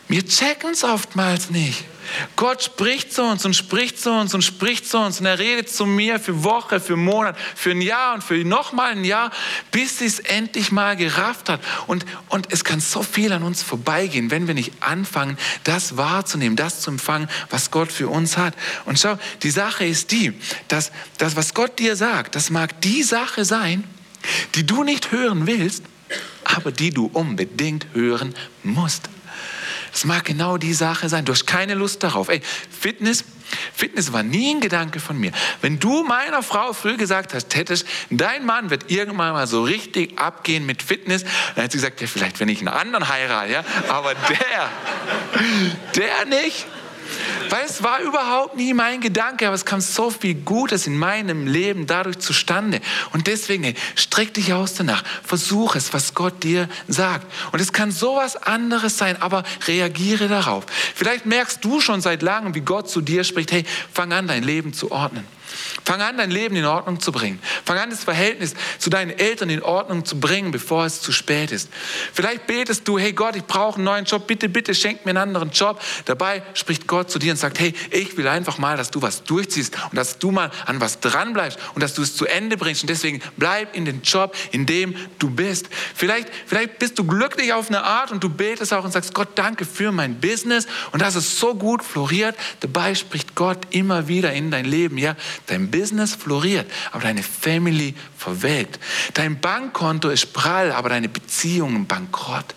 [0.09, 1.85] wir checken es oftmals nicht.
[2.35, 5.69] Gott spricht zu uns und spricht zu uns und spricht zu uns und er redet
[5.69, 9.29] zu mir für Woche, für Monat, für ein Jahr und für nochmal ein Jahr,
[9.71, 11.61] bis es endlich mal gerafft hat.
[11.85, 16.55] Und, und es kann so viel an uns vorbeigehen, wenn wir nicht anfangen, das wahrzunehmen,
[16.55, 18.55] das zu empfangen, was Gott für uns hat.
[18.85, 20.33] Und schau, die Sache ist die,
[20.67, 23.83] dass das, was Gott dir sagt, das mag die Sache sein,
[24.55, 25.83] die du nicht hören willst,
[26.43, 29.09] aber die du unbedingt hören musst.
[29.99, 31.25] Es mag genau die Sache sein.
[31.25, 32.29] Du hast keine Lust darauf.
[32.29, 33.25] Ey, Fitness,
[33.73, 35.33] Fitness war nie ein Gedanke von mir.
[35.61, 40.17] Wenn du meiner Frau früh gesagt hast, hättest, dein Mann wird irgendwann mal so richtig
[40.17, 41.23] abgehen mit Fitness,
[41.55, 44.69] dann hätte sie gesagt, ja, vielleicht wenn ich einen anderen heirate, ja, aber der,
[45.97, 46.65] der nicht.
[47.49, 51.47] Weil es war überhaupt nie mein Gedanke, aber es kam so viel Gutes in meinem
[51.47, 52.79] Leben dadurch zustande.
[53.11, 55.03] Und deswegen, hey, streck dich aus danach.
[55.23, 57.25] Versuch es, was Gott dir sagt.
[57.51, 60.65] Und es kann sowas anderes sein, aber reagiere darauf.
[60.95, 64.43] Vielleicht merkst du schon seit langem, wie Gott zu dir spricht, hey, fang an, dein
[64.43, 65.25] Leben zu ordnen.
[65.85, 67.39] Fang an, dein Leben in Ordnung zu bringen.
[67.65, 71.51] Fang an, das Verhältnis zu deinen Eltern in Ordnung zu bringen, bevor es zu spät
[71.51, 71.69] ist.
[72.13, 75.17] Vielleicht betest du, hey Gott, ich brauche einen neuen Job, bitte, bitte schenk mir einen
[75.17, 75.81] anderen Job.
[76.05, 79.23] Dabei spricht Gott zu dir und sagt, hey, ich will einfach mal, dass du was
[79.23, 82.83] durchziehst und dass du mal an was dranbleibst und dass du es zu Ende bringst.
[82.83, 85.69] Und deswegen bleib in den Job, in dem du bist.
[85.95, 89.29] Vielleicht, vielleicht bist du glücklich auf eine Art und du betest auch und sagst, Gott,
[89.35, 92.35] danke für mein Business und dass es so gut floriert.
[92.59, 95.15] Dabei spricht Gott immer wieder in dein Leben, ja,
[95.49, 98.79] Dein Business floriert, aber deine Family verwelkt.
[99.15, 102.55] Dein Bankkonto ist prall, aber deine Beziehungen bankrott.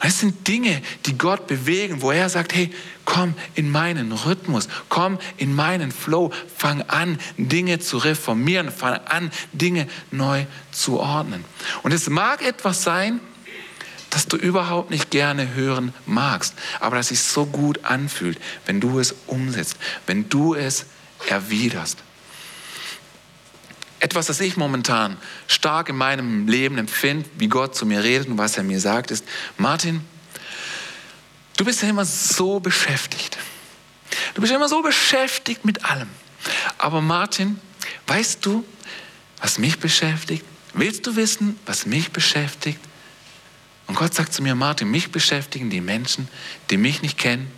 [0.00, 2.72] Das sind Dinge, die Gott bewegen, wo er sagt, hey,
[3.04, 9.30] komm in meinen Rhythmus, komm in meinen Flow, fang an, Dinge zu reformieren, fang an,
[9.52, 11.44] Dinge neu zu ordnen.
[11.82, 13.20] Und es mag etwas sein,
[14.08, 18.98] das du überhaupt nicht gerne hören magst, aber das sich so gut anfühlt, wenn du
[18.98, 20.86] es umsetzt, wenn du es
[21.28, 21.98] erwiderst.
[24.00, 28.38] Etwas, das ich momentan stark in meinem Leben empfinde, wie Gott zu mir redet und
[28.38, 29.24] was er mir sagt, ist,
[29.58, 30.00] Martin,
[31.58, 33.36] du bist ja immer so beschäftigt.
[34.34, 36.08] Du bist immer so beschäftigt mit allem.
[36.78, 37.60] Aber Martin,
[38.06, 38.64] weißt du,
[39.40, 40.44] was mich beschäftigt?
[40.72, 42.80] Willst du wissen, was mich beschäftigt?
[43.86, 46.28] Und Gott sagt zu mir, Martin, mich beschäftigen die Menschen,
[46.70, 47.50] die mich nicht kennen,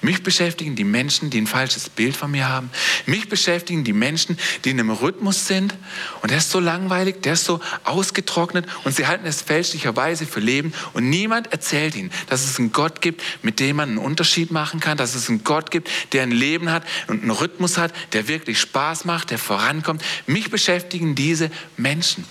[0.00, 2.70] mich beschäftigen die Menschen, die ein falsches Bild von mir haben.
[3.06, 5.74] Mich beschäftigen die Menschen, die in einem Rhythmus sind.
[6.22, 10.40] Und der ist so langweilig, der ist so ausgetrocknet und sie halten es fälschlicherweise für
[10.40, 10.72] Leben.
[10.92, 14.80] Und niemand erzählt ihnen, dass es einen Gott gibt, mit dem man einen Unterschied machen
[14.80, 18.28] kann, dass es einen Gott gibt, der ein Leben hat und einen Rhythmus hat, der
[18.28, 20.02] wirklich Spaß macht, der vorankommt.
[20.26, 22.24] Mich beschäftigen diese Menschen.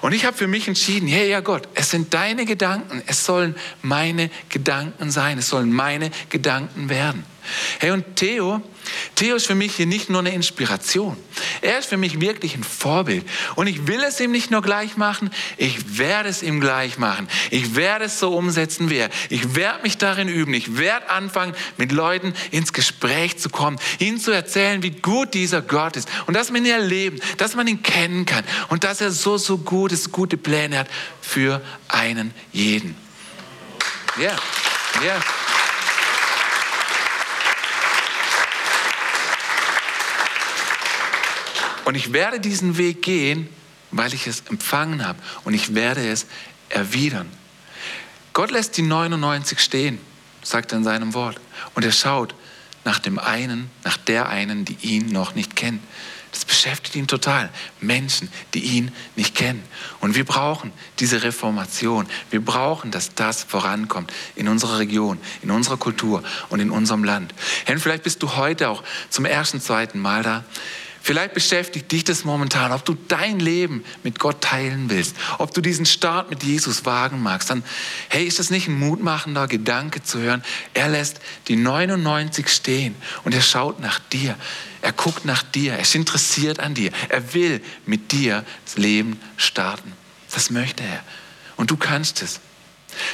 [0.00, 3.54] Und ich habe für mich entschieden, hey ja Gott, es sind deine Gedanken, es sollen
[3.82, 7.24] meine Gedanken sein, es sollen meine Gedanken werden.
[7.78, 8.60] Hey und Theo,
[9.14, 11.16] Theo ist für mich hier nicht nur eine Inspiration.
[11.62, 13.24] Er ist für mich wirklich ein Vorbild.
[13.56, 17.28] Und ich will es ihm nicht nur gleich machen, ich werde es ihm gleich machen.
[17.50, 19.10] Ich werde es so umsetzen wie er.
[19.28, 20.54] Ich werde mich darin üben.
[20.54, 25.62] Ich werde anfangen, mit Leuten ins Gespräch zu kommen, ihnen zu erzählen, wie gut dieser
[25.62, 29.10] Gott ist und dass man ihn erleben, dass man ihn kennen kann und dass er
[29.10, 30.88] so, so gut ist, gute Pläne hat
[31.20, 32.96] für einen jeden.
[34.16, 34.38] Ja, yeah.
[34.96, 35.02] ja.
[35.02, 35.39] Yeah.
[41.90, 43.48] Und ich werde diesen Weg gehen,
[43.90, 45.18] weil ich es empfangen habe.
[45.42, 46.26] Und ich werde es
[46.68, 47.28] erwidern.
[48.32, 49.98] Gott lässt die 99 stehen,
[50.40, 51.40] sagt er in seinem Wort.
[51.74, 52.36] Und er schaut
[52.84, 55.82] nach dem einen, nach der einen, die ihn noch nicht kennt.
[56.30, 57.50] Das beschäftigt ihn total.
[57.80, 59.64] Menschen, die ihn nicht kennen.
[59.98, 62.06] Und wir brauchen diese Reformation.
[62.30, 67.34] Wir brauchen, dass das vorankommt in unserer Region, in unserer Kultur und in unserem Land.
[67.64, 70.44] Herr, vielleicht bist du heute auch zum ersten, zweiten Mal da
[71.02, 75.62] Vielleicht beschäftigt dich das momentan, ob du dein Leben mit Gott teilen willst, ob du
[75.62, 77.48] diesen Start mit Jesus wagen magst.
[77.48, 77.64] Dann,
[78.08, 80.42] hey, ist das nicht ein mutmachender Gedanke zu hören?
[80.74, 84.36] Er lässt die 99 stehen und er schaut nach dir.
[84.82, 85.72] Er guckt nach dir.
[85.72, 86.90] Er ist interessiert an dir.
[87.08, 89.92] Er will mit dir das Leben starten.
[90.32, 91.02] Das möchte er.
[91.56, 92.40] Und du kannst es.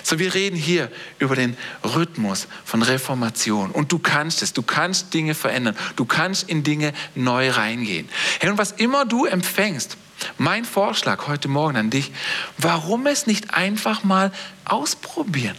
[0.03, 3.71] So, wir reden hier über den Rhythmus von Reformation.
[3.71, 8.09] Und du kannst es, du kannst Dinge verändern, du kannst in Dinge neu reingehen.
[8.41, 9.97] Hey, und was immer du empfängst,
[10.39, 12.13] mein Vorschlag heute Morgen an dich,
[12.59, 14.33] warum es nicht einfach mal
[14.65, 15.57] ausprobieren?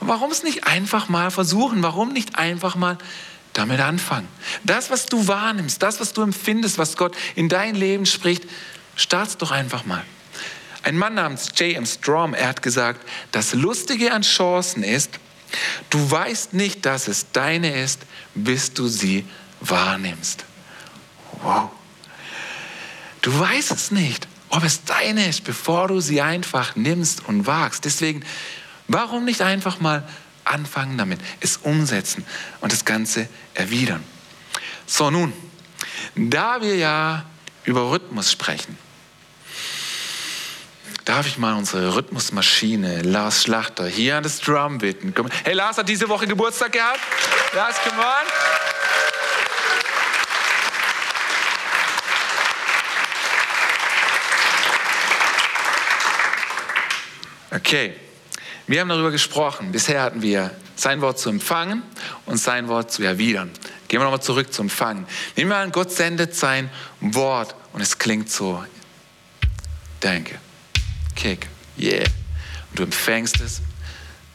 [0.00, 1.82] Warum es nicht einfach mal versuchen?
[1.82, 2.98] Warum nicht einfach mal
[3.52, 4.28] damit anfangen?
[4.62, 8.44] Das, was du wahrnimmst, das, was du empfindest, was Gott in dein Leben spricht,
[8.94, 10.04] start's doch einfach mal.
[10.88, 11.84] Ein Mann namens J.M.
[11.84, 15.10] Strom, er hat gesagt, das Lustige an Chancen ist,
[15.90, 19.26] du weißt nicht, dass es deine ist, bis du sie
[19.60, 20.46] wahrnimmst.
[21.42, 21.68] Wow.
[23.20, 27.84] Du weißt es nicht, ob es deine ist, bevor du sie einfach nimmst und wagst.
[27.84, 28.24] Deswegen,
[28.86, 30.08] warum nicht einfach mal
[30.44, 32.24] anfangen damit, es umsetzen
[32.62, 34.02] und das Ganze erwidern?
[34.86, 35.34] So, nun,
[36.14, 37.26] da wir ja
[37.64, 38.87] über Rhythmus sprechen,
[41.08, 45.14] Darf ich mal unsere Rhythmusmaschine, Lars Schlachter, hier an das Drum bitten?
[45.42, 47.00] Hey, Lars hat diese Woche Geburtstag gehabt.
[47.54, 48.06] Lars, come on.
[57.58, 57.94] Okay,
[58.66, 59.72] wir haben darüber gesprochen.
[59.72, 61.84] Bisher hatten wir sein Wort zu empfangen
[62.26, 63.50] und sein Wort zu erwidern.
[63.88, 65.06] Gehen wir nochmal zurück zum Empfangen.
[65.36, 66.68] Nehmen wir an, Gott sendet sein
[67.00, 68.62] Wort und es klingt so.
[70.00, 70.38] Danke.
[71.18, 71.48] Kick.
[71.76, 72.06] Yeah.
[72.70, 73.60] Und du empfängst es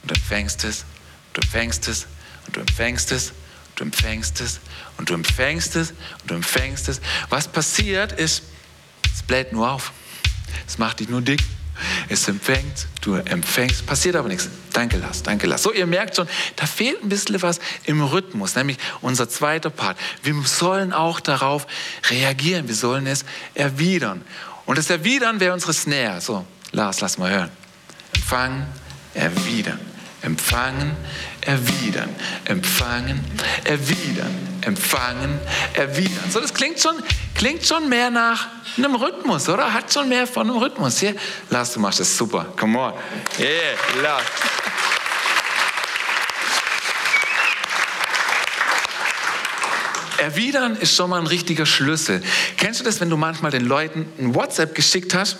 [0.01, 0.83] und du empfängst es
[1.27, 2.05] und du empfängst es
[2.45, 4.59] und du empfängst es und du empfängst es
[4.97, 6.99] und du empfängst es und du empfängst es.
[7.29, 8.43] Was passiert ist,
[9.15, 9.93] es bläht nur auf.
[10.67, 11.41] Es macht dich nur dick.
[12.07, 14.49] Es empfängt, du empfängst, passiert aber nichts.
[14.73, 15.63] Danke, Lars, danke, Lars.
[15.63, 19.97] So, ihr merkt schon, da fehlt ein bisschen was im Rhythmus, nämlich unser zweiter Part.
[20.21, 21.65] Wir sollen auch darauf
[22.09, 24.23] reagieren, wir sollen es erwidern.
[24.65, 26.21] Und das Erwidern wäre unsere Snare.
[26.21, 27.51] So, Lars, lass mal hören.
[28.15, 28.65] Empfangen,
[29.13, 29.79] erwidern.
[30.23, 30.97] Empfangen,
[31.41, 32.09] erwidern.
[32.45, 33.23] Empfangen,
[33.63, 34.35] erwidern.
[34.61, 35.39] Empfangen,
[35.75, 36.31] erwidern.
[36.31, 36.95] So, das klingt schon,
[37.35, 39.71] klingt schon mehr nach einem Rhythmus, oder?
[39.71, 40.97] Hat schon mehr von einem Rhythmus.
[40.97, 41.15] Hier,
[41.51, 42.47] Lars, du machst das super.
[42.57, 42.93] Come on.
[43.37, 44.23] Yeah, Lars.
[50.17, 52.23] Erwidern ist schon mal ein richtiger Schlüssel.
[52.57, 55.37] Kennst du das, wenn du manchmal den Leuten ein WhatsApp geschickt hast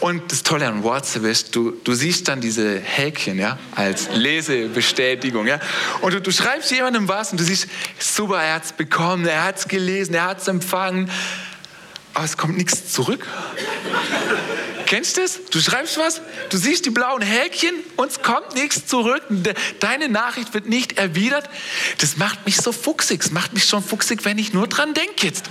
[0.00, 5.46] und das Tolle an WhatsApp ist, du, du siehst dann diese Häkchen ja, als Lesebestätigung.
[5.46, 5.60] Ja?
[6.00, 7.68] Und du, du schreibst jemandem was und du siehst,
[7.98, 11.10] super, er hat es bekommen, er hat es gelesen, er hat es empfangen,
[12.14, 13.26] aber es kommt nichts zurück.
[14.86, 15.40] Kennst du das?
[15.50, 19.22] Du schreibst was, du siehst die blauen Häkchen und es kommt nichts zurück.
[19.80, 21.48] Deine Nachricht wird nicht erwidert.
[21.96, 23.22] Das macht mich so fuchsig.
[23.22, 25.46] Es macht mich schon fuchsig, wenn ich nur dran denke jetzt.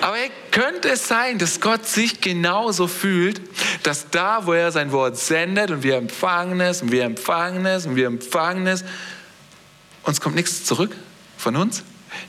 [0.00, 0.16] Aber
[0.50, 3.40] könnte es sein, dass Gott sich genauso fühlt,
[3.82, 7.86] dass da, wo er sein Wort sendet und wir empfangen es und wir empfangen es
[7.86, 8.84] und wir empfangen es,
[10.02, 10.96] uns kommt nichts zurück
[11.36, 11.82] von uns?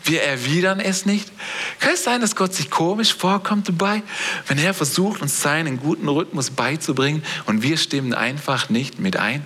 [0.04, 1.32] Wir erwidern es nicht.
[1.80, 4.04] Kann es sein, dass Gott sich komisch vorkommt dabei,
[4.48, 9.46] wenn er versucht, uns seinen guten Rhythmus beizubringen und wir stimmen einfach nicht mit ein?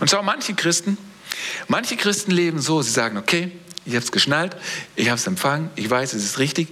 [0.00, 0.98] Und schau, manche Christen,
[1.66, 3.52] manche Christen leben so, sie sagen, okay,
[3.88, 4.54] ich habe es geschnallt,
[4.96, 6.68] ich habe es empfangen, ich weiß, es ist richtig.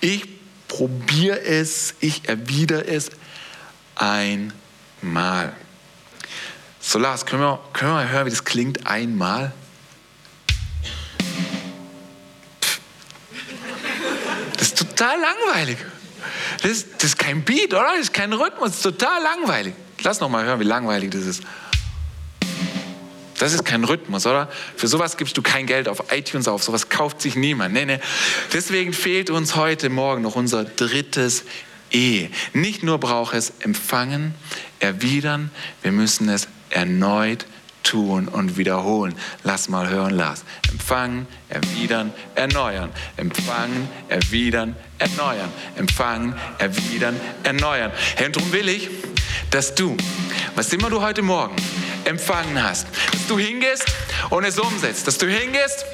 [0.00, 0.26] Ich
[0.66, 3.10] probiere es, ich erwidere es
[3.94, 5.54] einmal.
[6.80, 8.84] So, Lars, können wir, können wir mal hören, wie das klingt?
[8.84, 9.52] Einmal.
[14.56, 15.78] Das ist total langweilig.
[16.62, 17.90] Das, das ist kein Beat, oder?
[17.92, 18.70] Das ist kein Rhythmus.
[18.70, 19.74] Das ist total langweilig.
[20.02, 21.44] Lass noch mal hören, wie langweilig das ist.
[23.38, 24.48] Das ist kein Rhythmus, oder?
[24.76, 26.62] Für sowas gibst du kein Geld auf iTunes auf.
[26.62, 27.74] Sowas kauft sich niemand.
[27.74, 27.98] Nee, nee.
[28.52, 31.44] Deswegen fehlt uns heute Morgen noch unser drittes
[31.92, 32.28] E.
[32.52, 34.34] Nicht nur braucht es empfangen,
[34.80, 35.50] erwidern,
[35.82, 37.46] wir müssen es erneut
[37.86, 39.14] tun und wiederholen.
[39.44, 40.44] Lass mal hören, Lars.
[40.70, 42.90] Empfangen, erwidern, erneuern.
[43.16, 45.50] Empfangen, erwidern, erneuern.
[45.76, 47.92] Empfangen, erwidern, erneuern.
[48.16, 48.90] Hey, und darum will ich,
[49.56, 49.96] dass du,
[50.54, 51.56] was immer du heute Morgen
[52.04, 52.86] empfangen hast.
[53.10, 53.86] Dass du hingehst
[54.28, 55.06] und es umsetzt.
[55.06, 55.86] Dass du hingehst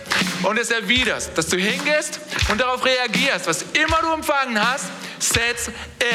[0.42, 1.30] und es erwiderst.
[1.38, 3.46] Dass du hingehst und darauf reagierst.
[3.46, 4.86] Was immer du empfangen hast,
[5.22, 5.70] setz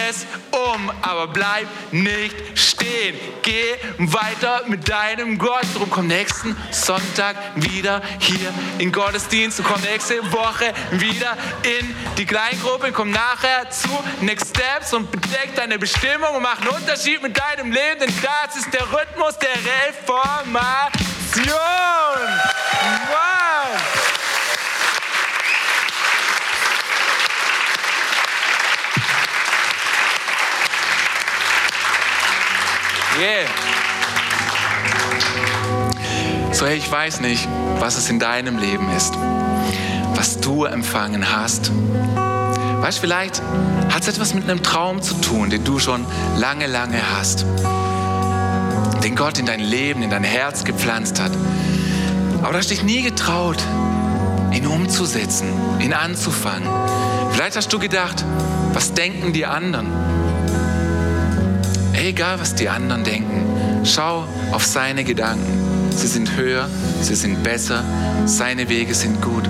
[0.08, 3.16] es um, aber bleib nicht stehen.
[3.42, 5.66] Geh weiter mit deinem Gott.
[5.76, 12.26] Drum komm nächsten Sonntag wieder hier in Gottesdienst und komm nächste Woche wieder in die
[12.26, 12.92] Kleingruppe.
[12.92, 13.90] Komm nachher zu
[14.22, 18.56] Next Steps und bedeck deine Bestimmung und mach einen Unterschied mit deinem Leben, denn das
[18.56, 19.56] ist der Rhythmus der
[19.88, 21.54] Reformation.
[23.10, 23.38] Wow!
[33.20, 33.48] Yeah.
[36.54, 37.48] So, hey, ich weiß nicht,
[37.80, 39.16] was es in deinem Leben ist,
[40.14, 41.72] was du empfangen hast.
[42.82, 43.42] Weißt du, vielleicht
[43.90, 46.06] hat es etwas mit einem Traum zu tun, den du schon
[46.38, 47.44] lange, lange hast.
[49.04, 51.32] Den Gott in dein Leben, in dein Herz gepflanzt hat.
[52.44, 53.64] Aber du hast dich nie getraut,
[54.54, 55.48] ihn umzusetzen,
[55.80, 56.70] ihn anzufangen.
[57.32, 58.24] Vielleicht hast du gedacht,
[58.74, 60.17] was denken die anderen?
[61.98, 65.90] Egal, was die anderen denken, schau auf seine Gedanken.
[65.92, 66.70] Sie sind höher,
[67.02, 67.84] sie sind besser,
[68.26, 69.44] seine Wege sind gut.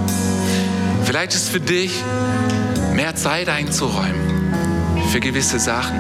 [1.04, 1.91] Vielleicht ist für dich
[2.93, 4.28] mehr Zeit einzuräumen
[5.12, 6.00] für gewisse Sachen.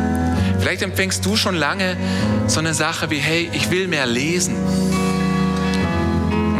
[0.59, 1.97] Vielleicht empfängst du schon lange
[2.47, 4.55] so eine Sache wie, hey, ich will mehr lesen.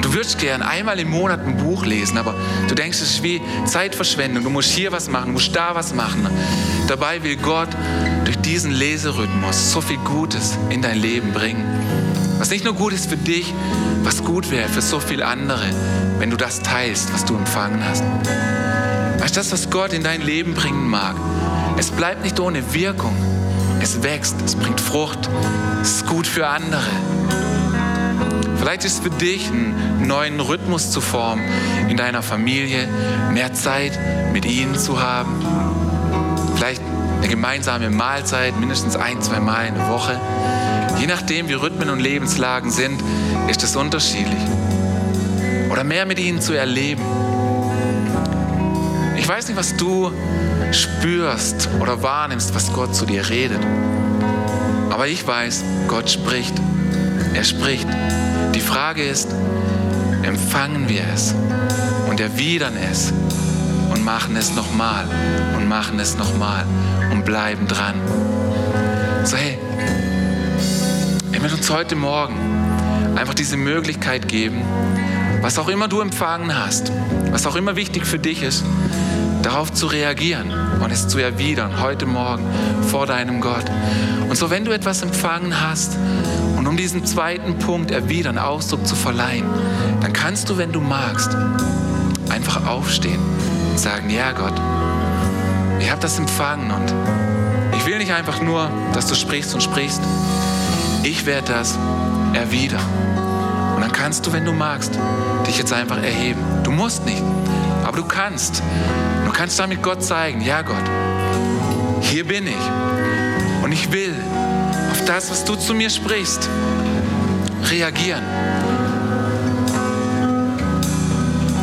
[0.07, 2.33] Du würdest gern einmal im Monat ein Buch lesen, aber
[2.69, 4.41] du denkst, es ist wie Zeitverschwendung.
[4.41, 6.25] Du musst hier was machen, du musst da was machen.
[6.87, 7.67] Dabei will Gott
[8.23, 11.61] durch diesen Leserhythmus so viel Gutes in dein Leben bringen.
[12.37, 13.53] Was nicht nur gut ist für dich,
[14.03, 15.65] was gut wäre für so viele andere,
[16.19, 18.05] wenn du das teilst, was du empfangen hast.
[19.19, 21.17] Weißt du, das, was Gott in dein Leben bringen mag,
[21.77, 23.13] es bleibt nicht ohne Wirkung.
[23.81, 25.29] Es wächst, es bringt Frucht,
[25.81, 26.87] es ist gut für andere.
[28.67, 31.41] Vielleicht ist es für dich einen neuen Rhythmus zu formen
[31.87, 32.85] in deiner Familie,
[33.31, 33.97] mehr Zeit
[34.33, 35.41] mit ihnen zu haben.
[36.53, 36.81] Vielleicht
[37.19, 40.19] eine gemeinsame Mahlzeit, mindestens ein, zwei Mal in der Woche.
[40.99, 43.01] Je nachdem, wie Rhythmen und Lebenslagen sind,
[43.47, 44.43] ist es unterschiedlich.
[45.71, 47.03] Oder mehr mit ihnen zu erleben.
[49.15, 50.11] Ich weiß nicht, was du
[50.73, 53.65] spürst oder wahrnimmst, was Gott zu dir redet.
[54.89, 56.55] Aber ich weiß, Gott spricht.
[57.33, 57.87] Er spricht.
[58.67, 59.29] Frage ist,
[60.23, 61.33] empfangen wir es
[62.09, 63.13] und erwidern es
[63.89, 65.05] und machen es nochmal
[65.55, 66.65] und machen es nochmal
[67.09, 67.95] und bleiben dran.
[69.23, 69.57] So, hey,
[71.31, 72.35] ich möchte uns heute Morgen
[73.15, 74.61] einfach diese Möglichkeit geben,
[75.41, 76.91] was auch immer du empfangen hast,
[77.31, 78.65] was auch immer wichtig für dich ist,
[79.43, 80.51] darauf zu reagieren
[80.81, 82.43] und es zu erwidern, heute Morgen
[82.89, 83.65] vor deinem Gott.
[84.27, 85.97] Und so, wenn du etwas empfangen hast
[86.77, 89.45] um diesen zweiten Punkt erwidern, Ausdruck zu verleihen,
[89.99, 91.35] dann kannst du, wenn du magst,
[92.29, 93.19] einfach aufstehen
[93.71, 94.53] und sagen, ja Gott,
[95.79, 96.93] ich habe das empfangen und
[97.75, 100.01] ich will nicht einfach nur, dass du sprichst und sprichst.
[101.01, 101.79] Ich werde das
[102.35, 102.85] erwidern.
[103.75, 104.99] Und dann kannst du, wenn du magst,
[105.47, 106.41] dich jetzt einfach erheben.
[106.63, 107.23] Du musst nicht,
[107.85, 108.61] aber du kannst.
[109.25, 110.75] Du kannst damit Gott zeigen, ja Gott,
[112.01, 113.63] hier bin ich.
[113.63, 114.13] Und ich will
[115.07, 116.49] das, was du zu mir sprichst,
[117.71, 118.23] reagieren.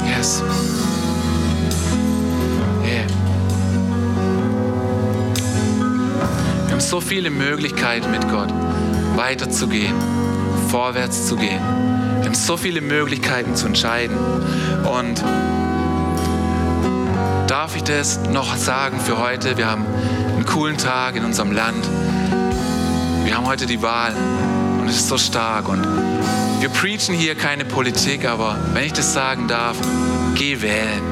[0.06, 0.42] Yes.
[2.82, 3.06] Yeah.
[6.64, 8.48] Wir haben so viele Möglichkeiten mit Gott
[9.16, 9.94] weiterzugehen,
[10.68, 11.60] vorwärts zu gehen.
[12.20, 14.16] Wir haben so viele Möglichkeiten zu entscheiden.
[14.86, 15.22] Und
[17.46, 19.58] darf ich das noch sagen für heute?
[19.58, 19.84] Wir haben
[20.34, 21.84] einen coolen Tag in unserem Land.
[23.24, 24.14] Wir haben heute die Wahl
[24.78, 25.68] und es ist so stark.
[25.68, 25.82] Und
[26.60, 29.78] wir preachen hier keine Politik, aber wenn ich das sagen darf,
[30.34, 31.02] geh wählen.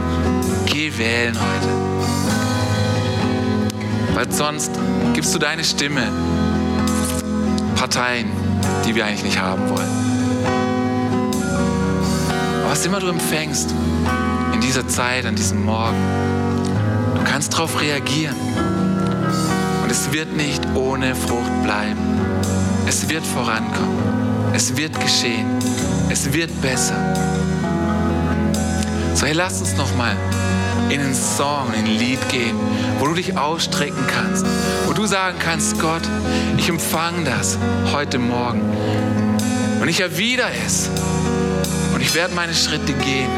[0.67, 1.69] Geh wählen heute.
[4.15, 4.73] Weil sonst
[5.15, 6.03] gibst du deine Stimme
[7.77, 8.31] Parteien,
[8.87, 9.89] die wir eigentlich nicht haben wollen.
[12.69, 13.75] Was immer du empfängst
[14.53, 15.97] in dieser Zeit, an diesem Morgen,
[17.15, 18.37] du kannst darauf reagieren.
[19.93, 22.01] Es wird nicht ohne Frucht bleiben.
[22.87, 23.99] Es wird vorankommen.
[24.55, 25.47] Es wird geschehen.
[26.09, 26.95] Es wird besser.
[29.15, 30.17] So, hey, lass uns noch mal
[30.89, 32.57] in einen Song, in ein Lied gehen,
[33.01, 34.47] wo du dich ausstrecken kannst,
[34.87, 36.09] wo du sagen kannst, Gott,
[36.57, 37.59] ich empfange das
[37.93, 38.63] heute Morgen
[39.83, 40.89] und ich erwidere es
[41.95, 43.29] und ich werde meine Schritte gehen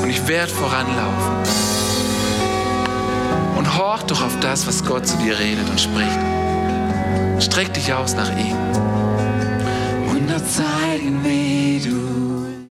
[0.00, 1.75] und ich werde voranlaufen.
[3.66, 6.18] Und horch doch auf das, was Gott zu dir redet und spricht.
[7.40, 8.56] Streck dich aus nach ihm.
[10.06, 11.80] Wunder zeigen, wie